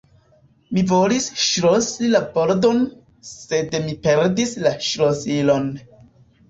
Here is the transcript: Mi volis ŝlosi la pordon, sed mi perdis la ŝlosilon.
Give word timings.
Mi 0.77 0.83
volis 0.91 1.27
ŝlosi 1.49 2.09
la 2.15 2.21
pordon, 2.39 2.81
sed 3.35 3.79
mi 3.87 3.95
perdis 4.09 4.59
la 4.67 4.75
ŝlosilon. 4.91 5.75